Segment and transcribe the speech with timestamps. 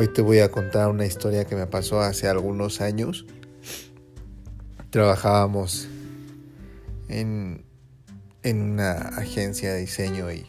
[0.00, 3.26] Hoy te voy a contar una historia que me pasó hace algunos años.
[4.90, 5.88] Trabajábamos
[7.08, 7.64] en,
[8.44, 10.46] en una agencia de diseño y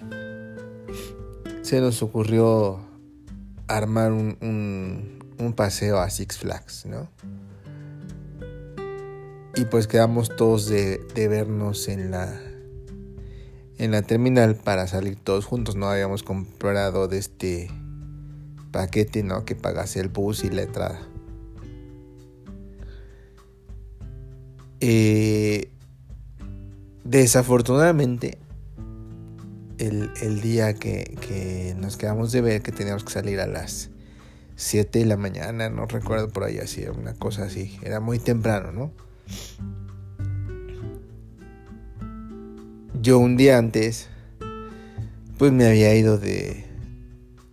[1.64, 2.80] se nos ocurrió
[3.66, 4.38] armar un,
[5.39, 7.10] un, paseo a Six Flags, ¿no?
[9.56, 12.39] Y pues quedamos todos de, de vernos en la
[13.79, 15.75] en la terminal para salir todos juntos.
[15.75, 17.71] No habíamos comprado de este
[18.71, 19.46] paquete, ¿no?
[19.46, 21.01] Que pagase el bus y la entrada.
[24.82, 25.69] Eh,
[27.04, 28.37] desafortunadamente,
[29.78, 33.89] el, día que, que, nos quedamos de ver, que teníamos que salir a las
[34.55, 38.72] 7 de la mañana, no recuerdo por ahí así, una cosa así, era muy temprano,
[38.72, 38.92] ¿no?
[43.02, 44.09] Yo un día antes,
[45.38, 46.69] pues me había ido de,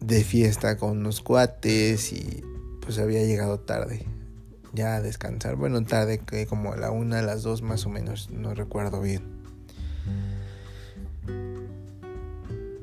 [0.07, 2.43] de fiesta con unos cuates y
[2.81, 4.07] pues había llegado tarde
[4.73, 5.57] ya a descansar.
[5.57, 9.01] Bueno, tarde que como a la una, a las dos más o menos, no recuerdo
[9.01, 9.25] bien.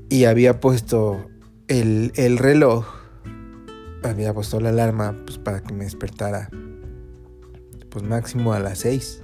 [0.10, 1.26] Y había puesto
[1.68, 2.86] el, el reloj,
[4.04, 6.50] había puesto la alarma pues, para que me despertara
[7.90, 9.22] pues máximo a las seis.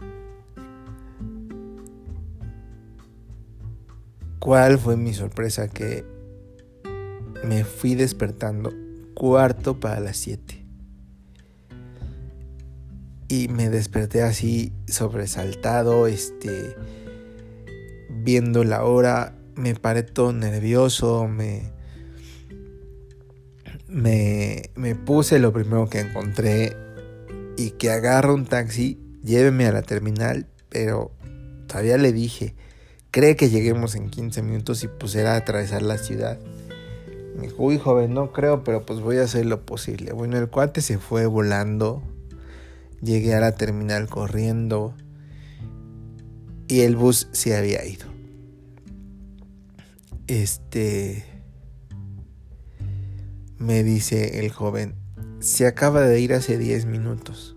[4.39, 5.67] ¿Cuál fue mi sorpresa?
[5.67, 6.05] Que
[7.43, 8.73] me fui despertando
[9.13, 10.65] cuarto para las 7.
[13.27, 16.75] Y me desperté así sobresaltado, este,
[18.09, 21.71] viendo la hora, me paré todo nervioso, me,
[23.87, 26.75] me, me puse lo primero que encontré
[27.57, 31.11] y que agarro un taxi, lléveme a la terminal, pero
[31.67, 32.55] todavía le dije,
[33.11, 36.39] cree que lleguemos en 15 minutos y pues era atravesar la ciudad.
[37.35, 40.11] Me dijo, uy, joven, no creo, pero pues voy a hacer lo posible.
[40.13, 42.01] Bueno, el cuate se fue volando.
[43.01, 44.93] Llegué a la terminal corriendo.
[46.67, 48.05] Y el bus se había ido.
[50.27, 51.25] Este.
[53.57, 54.95] Me dice el joven,
[55.39, 57.55] se acaba de ir hace 10 minutos.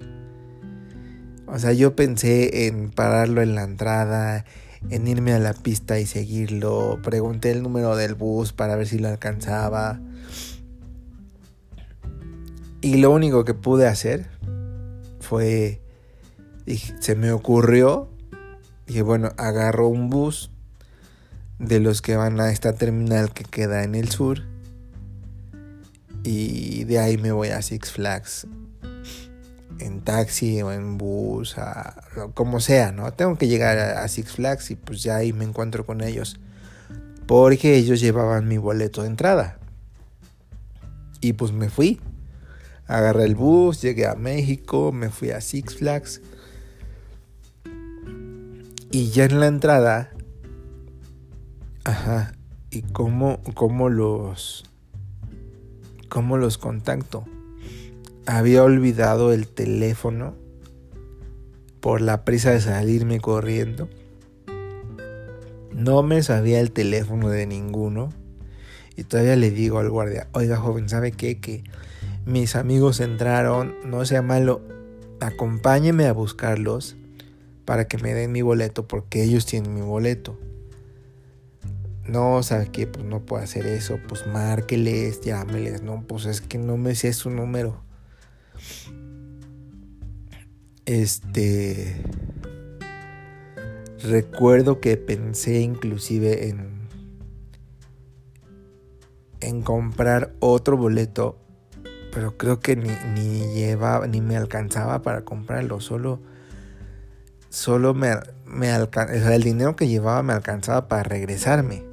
[1.47, 4.44] O sea, yo pensé en pararlo en la entrada,
[4.91, 7.00] en irme a la pista y seguirlo.
[7.03, 10.00] Pregunté el número del bus para ver si lo alcanzaba.
[12.81, 14.26] Y lo único que pude hacer
[15.21, 15.81] fue,
[17.00, 18.09] se me ocurrió,
[18.87, 20.50] dije, bueno, agarro un bus
[21.59, 24.42] de los que van a esta terminal que queda en el sur.
[26.25, 28.47] Y de ahí me voy a Six Flags
[29.87, 31.56] en taxi o en bus,
[32.34, 33.12] como sea, ¿no?
[33.12, 36.38] Tengo que llegar a, Six Flags y pues ya ahí me encuentro con ellos.
[37.26, 39.59] Porque ellos llevaban mi boleto de entrada.
[41.21, 42.00] Y pues me fui.
[42.87, 46.21] Agarré el bus, llegué a México, me fui a Six Flags.
[48.91, 50.10] Y ya en la entrada...
[51.84, 52.32] Ajá.
[52.71, 54.65] ¿Y cómo, cómo los...
[56.09, 57.25] ¿Cómo los contacto?
[58.27, 60.34] Había olvidado el teléfono
[61.81, 63.88] por la prisa de salirme corriendo.
[65.72, 68.10] No me sabía el teléfono de ninguno.
[68.97, 71.41] Y todavía le digo al guardia, oiga joven, ¿sabe qué?
[71.41, 71.65] Que
[72.27, 74.60] mis amigos entraron, no sea malo,
[75.21, 76.97] acompáñeme a buscarlos
[77.65, 80.39] para que me den mi boleto porque ellos tienen mi boleto.
[82.06, 82.87] No, ¿sabe qué?
[82.87, 87.12] Pues no puedo hacer eso, pues márqueles, llámeles, no, pues es que no me sé
[87.12, 87.81] su número.
[90.87, 92.03] Este.
[94.03, 96.89] Recuerdo que pensé inclusive en.
[99.41, 101.39] en comprar otro boleto.
[102.12, 104.06] Pero creo que ni, ni llevaba.
[104.06, 105.81] ni me alcanzaba para comprarlo.
[105.81, 106.21] Solo.
[107.48, 108.15] Solo me,
[108.47, 111.84] me el dinero que llevaba me alcanzaba para regresarme.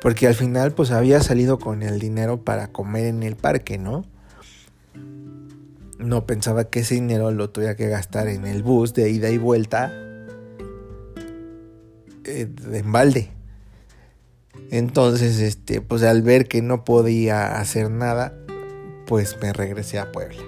[0.00, 4.06] Porque al final, pues había salido con el dinero para comer en el parque, ¿no?
[6.00, 9.38] No pensaba que ese dinero lo tuviera que gastar en el bus de ida y
[9.38, 9.92] vuelta
[12.24, 13.30] eh, en balde.
[14.70, 18.34] Entonces, este, pues al ver que no podía hacer nada,
[19.06, 20.42] pues me regresé a Puebla.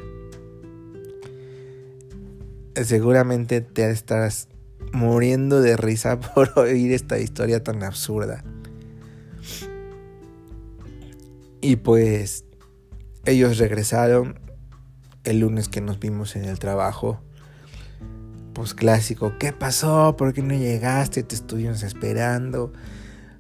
[2.85, 4.49] Seguramente te estarás
[4.93, 8.45] muriendo de risa por oír esta historia tan absurda.
[11.61, 12.45] Y pues
[13.25, 14.39] ellos regresaron,
[15.25, 17.21] el lunes que nos vimos en el trabajo,
[18.53, 20.17] pues clásico, ¿qué pasó?
[20.17, 21.23] ¿Por qué no llegaste?
[21.23, 22.73] Te estuvimos esperando.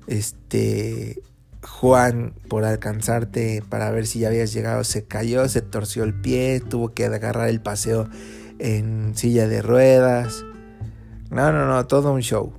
[0.06, 1.22] Este,
[1.62, 6.60] Juan, por alcanzarte para ver si ya habías llegado, se cayó, se torció el pie,
[6.60, 8.08] tuvo que agarrar el paseo
[8.58, 10.44] en silla de ruedas.
[11.30, 12.52] No, no, no, todo un show.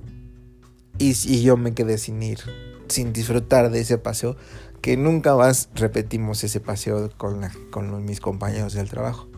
[0.98, 2.40] Y, y yo me quedé sin ir,
[2.88, 4.36] sin disfrutar de ese paseo,
[4.84, 9.30] que nunca más repetimos ese paseo con, mis compañeros del trabajo.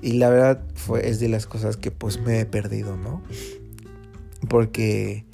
[0.00, 3.20] Y la verdad fue, es de las cosas que pues me he perdido, ¿no?
[4.48, 5.24] Porque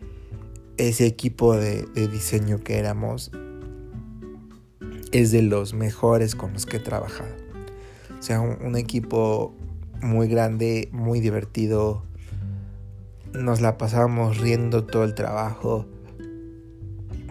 [0.78, 3.30] ese equipo de, diseño que éramos
[5.12, 7.36] es de los mejores con los que he trabajado.
[8.18, 9.54] O sea, un equipo
[10.00, 12.02] muy grande, muy divertido,
[13.34, 15.84] nos la pasábamos riendo todo el trabajo,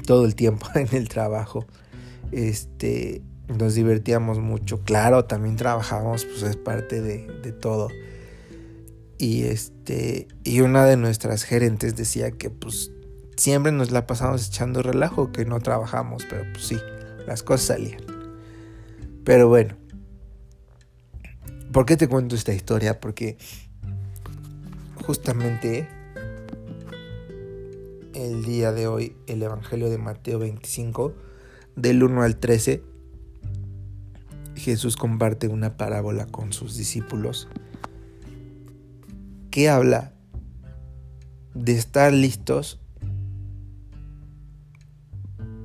[0.06, 1.66] todo el tiempo en el trabajo.
[2.32, 4.82] Este, nos divertíamos mucho.
[4.82, 7.90] Claro, también trabajábamos, pues es parte de, de, todo.
[9.18, 12.92] Y este, y una de nuestras gerentes decía que pues
[13.38, 16.78] siempre nos la pasábamos echando relajo, que no trabajamos, pero pues sí,
[17.28, 18.02] las cosas salían.
[19.24, 19.76] Pero bueno,
[21.72, 23.00] ¿por qué te cuento esta historia?
[23.00, 23.38] Porque
[25.06, 25.88] justamente
[28.14, 31.14] el día de hoy el Evangelio de Mateo 25,
[31.76, 32.84] del 1 al 13,
[34.56, 37.48] Jesús comparte una parábola con sus discípulos
[39.50, 40.14] que habla
[41.54, 42.80] de estar listos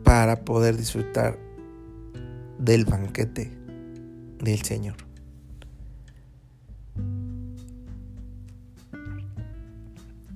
[0.03, 1.38] para poder disfrutar
[2.59, 3.52] del banquete
[4.41, 5.06] del Señor.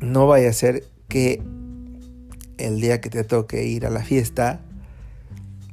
[0.01, 1.43] no vaya a ser que
[2.59, 4.61] el día que te toque ir a la fiesta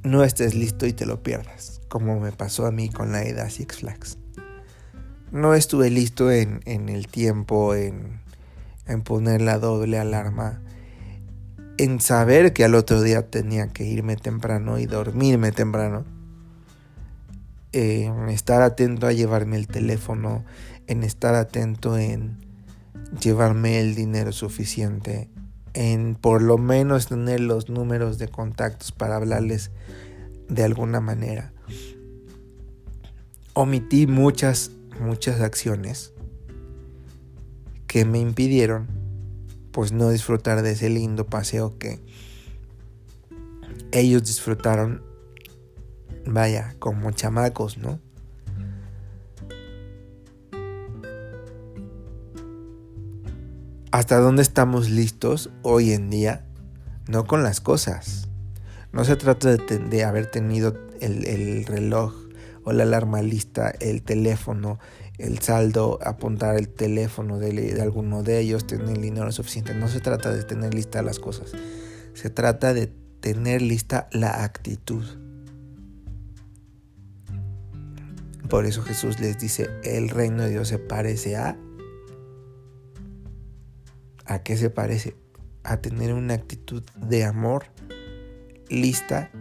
[0.08, 3.50] no estés listo y te lo pierdas, como me pasó a mí con la ida
[3.50, 4.18] Six Flags.
[5.32, 8.22] No estuve listo en, el tiempo, en,
[9.04, 10.62] poner la doble alarma,
[11.78, 16.06] en saber que al otro día tenía que irme temprano y dormirme temprano,
[17.74, 20.46] en estar atento a llevarme el teléfono,
[20.88, 22.38] en estar atento en
[23.22, 25.30] llevarme el dinero suficiente,
[25.78, 29.70] en por lo menos tener los números de contactos para hablarles
[30.50, 31.54] de alguna manera.
[33.54, 36.14] Omití muchas, muchas acciones
[37.86, 38.88] que me impidieron
[39.72, 42.00] pues no disfrutar de ese lindo paseo que
[43.92, 45.04] ellos disfrutaron,
[46.26, 48.00] vaya, como chamacos, ¿no?
[53.92, 56.46] Hasta dónde estamos listos hoy en día,
[57.08, 58.28] no con las cosas.
[58.92, 62.14] No se trata de, haber tenido el, reloj
[62.64, 64.80] o la alarma lista, el teléfono,
[65.18, 69.74] el saldo, apuntar el teléfono de, de, alguno de ellos, tener el dinero suficiente.
[69.74, 71.52] No se trata de tener lista las cosas.
[72.14, 72.88] Se trata de
[73.20, 75.04] tener lista la actitud.
[78.50, 81.58] Por eso Jesús les dice, el reino de Dios se parece a
[84.28, 85.16] ¿A qué se parece?
[85.64, 87.66] A tener una actitud de amor
[88.70, 89.32] lista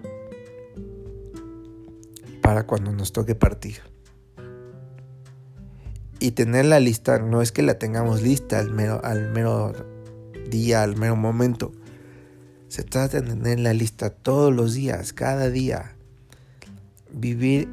[2.41, 3.79] para cuando nos toque partir.
[6.21, 9.73] Y tener la lista no es que la tengamos lista al mero, al mero
[10.49, 11.73] día, al mero momento.
[12.69, 15.97] Se trata de tener la lista todos los días, cada día.
[17.13, 17.69] Vivir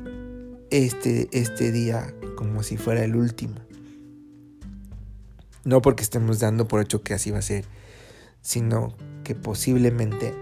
[0.72, 3.56] este, este día como si fuera el último.
[5.66, 7.66] No porque estemos dando por hecho que así va a ser,
[8.42, 10.34] sino que posiblemente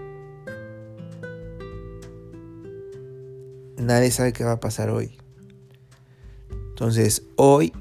[3.78, 5.16] nadie sabe qué va a pasar hoy.
[6.70, 7.72] Entonces, hoy,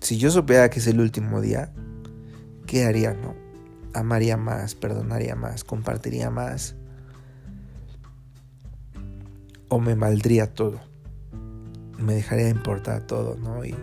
[0.00, 1.72] si yo supiera que es el último día,
[2.66, 3.34] ¿qué haría, no?
[3.94, 6.74] Amaría más, perdonaría más, compartiría más.
[9.68, 10.80] O me valdría todo.
[11.98, 13.64] Me dejaría importar todo, ¿no?
[13.64, 13.74] Y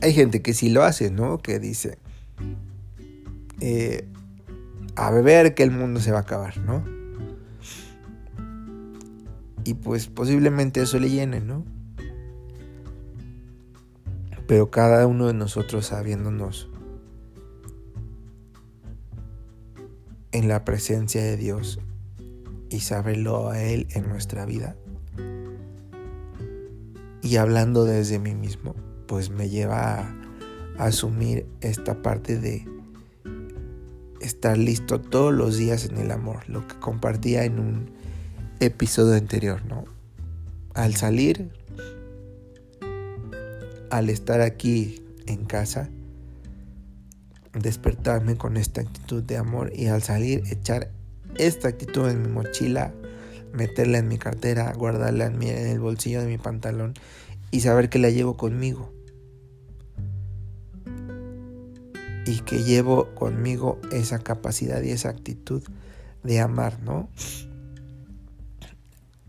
[0.00, 1.38] hay gente que sí lo hace, ¿no?
[1.38, 1.98] Que dice,
[3.60, 4.06] eh,
[4.94, 6.84] a beber que el mundo se va a acabar, ¿no?
[9.64, 11.64] Y pues posiblemente eso le llene, ¿no?
[14.46, 16.70] Pero cada uno de nosotros sabiéndonos
[20.30, 21.80] en la presencia de Dios
[22.70, 24.76] y saberlo a Él en nuestra vida.
[27.22, 28.76] Y hablando desde mí mismo
[29.06, 30.14] pues me lleva a,
[30.78, 32.66] asumir esta parte de
[34.20, 37.90] estar listo todos los días en el amor, lo que compartía en un
[38.60, 39.84] episodio anterior, ¿no?
[40.74, 41.50] Al salir,
[43.90, 45.88] al estar aquí en casa,
[47.52, 50.90] despertarme con esta actitud de amor y al salir echar
[51.38, 52.92] esta actitud en mi mochila,
[53.52, 56.94] meterla en mi cartera, guardarla en, el bolsillo de mi pantalón
[57.50, 58.92] y saber que la llevo conmigo.
[62.26, 65.62] Y que llevo conmigo esa capacidad y esa actitud
[66.22, 67.08] de amar, ¿no?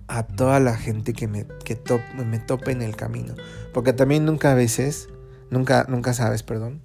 [0.07, 1.79] A toda la gente que me, que
[2.25, 3.35] me tope en el camino.
[3.73, 5.09] Porque también nunca a veces,
[5.51, 6.81] nunca, nunca sabes, perdón,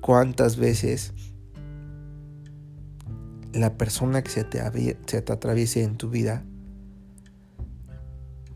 [0.00, 1.12] cuántas veces
[3.52, 4.60] la persona que se te,
[5.06, 6.44] se te atraviese en tu vida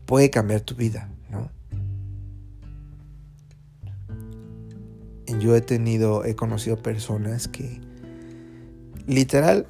[0.05, 1.09] puede cambiar tu vida,
[5.41, 7.81] Yo he tenido, he conocido personas que,
[9.07, 9.65] literal,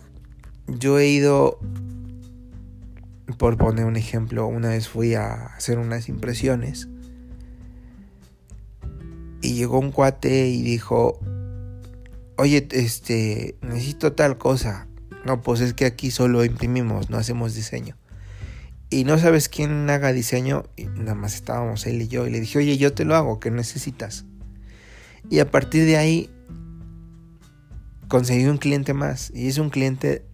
[0.68, 1.60] yo he ido,
[3.38, 6.90] por poner un ejemplo, una vez fui a hacer unas impresiones
[9.42, 11.20] y llegó un cuate y dijo,
[12.38, 14.88] oye, este, necesito tal cosa.
[15.26, 17.96] No, pues es que aquí solo imprimimos, no hacemos diseño.
[18.90, 22.28] Y no sabes quién haga diseño, y nada más estábamos él y yo.
[22.28, 24.26] Y le dije, oye, yo te lo hago, ¿qué necesitas?
[25.30, 26.30] Y a partir de ahí
[28.08, 29.32] conseguí un cliente más.
[29.34, 30.26] Y es un cliente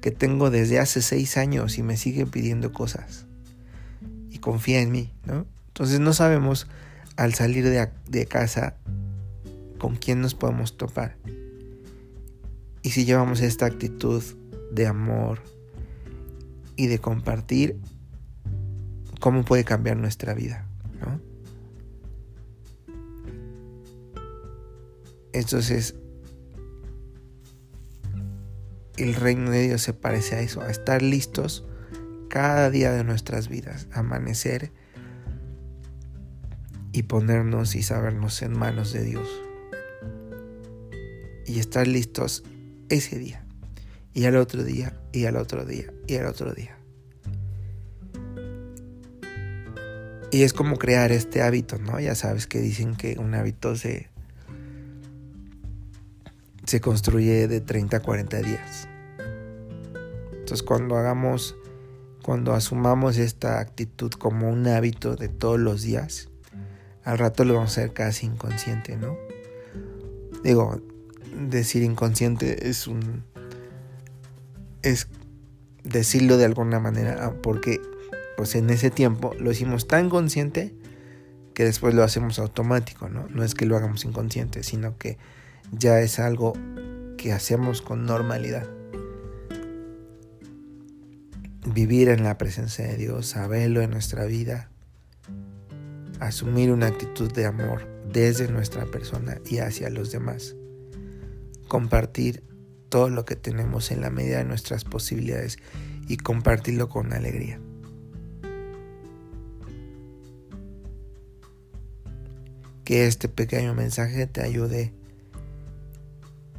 [0.00, 3.26] que tengo desde hace seis años y me sigue pidiendo cosas.
[4.30, 5.46] Y confía en mí, ¿no?
[5.68, 6.68] Entonces no sabemos
[7.16, 8.76] al salir de, de casa
[9.78, 11.16] con quién nos podemos topar.
[12.82, 14.22] Y si llevamos esta actitud
[14.72, 15.40] de amor
[16.76, 17.80] y de compartir,
[19.20, 20.63] ¿cómo puede cambiar nuestra vida?
[25.34, 25.96] Entonces,
[28.96, 31.64] el reino de Dios se parece a eso, a estar listos
[32.30, 34.70] cada día de nuestras vidas, amanecer
[36.92, 39.28] y ponernos y sabernos en manos de Dios.
[41.46, 42.44] Y estar listos
[42.88, 43.44] ese día,
[44.12, 46.78] y al otro día, y al otro día, y al otro día.
[50.30, 51.98] Y es como crear este hábito, ¿no?
[51.98, 54.13] Ya sabes que dicen que un hábito se,
[56.66, 58.88] se construye de 30 a 40 días.
[60.32, 61.56] Entonces cuando hagamos,
[62.22, 66.28] cuando asumamos esta actitud como un hábito de todos los días,
[67.04, 69.16] al rato lo vamos a hacer casi inconsciente, ¿no?
[70.42, 70.80] Digo,
[71.48, 73.24] decir inconsciente es un...
[74.82, 75.08] es
[75.82, 77.80] decirlo de alguna manera, ah, porque
[78.36, 80.74] pues en ese tiempo lo hicimos tan consciente
[81.54, 83.28] que después lo hacemos automático, ¿no?
[83.28, 85.18] No es que lo hagamos inconsciente, sino que
[85.78, 86.52] ya es algo
[87.16, 88.68] que hacemos con normalidad.
[91.66, 94.70] Vivir en la presencia de Dios, saberlo en nuestra vida,
[96.20, 100.54] asumir una actitud de amor desde nuestra persona y hacia los demás
[101.68, 102.44] compartir
[102.88, 105.58] todo lo que tenemos en la medida de nuestras posibilidades
[106.06, 107.58] y compartirlo con alegría.
[112.84, 114.92] Que este pequeño mensaje te ayude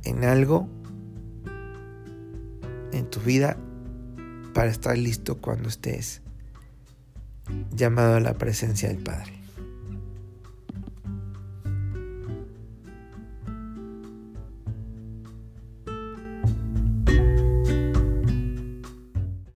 [0.05, 0.69] en algo
[2.93, 3.57] en tu vida
[4.53, 6.21] para estar listo cuando estés
[7.71, 9.44] llamado a la presencia del Padre.